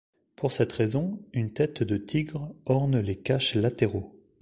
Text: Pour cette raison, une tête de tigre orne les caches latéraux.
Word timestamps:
Pour 0.35 0.51
cette 0.51 0.71
raison, 0.71 1.21
une 1.31 1.53
tête 1.53 1.83
de 1.83 1.95
tigre 1.97 2.55
orne 2.65 2.99
les 2.99 3.17
caches 3.17 3.53
latéraux. 3.53 4.19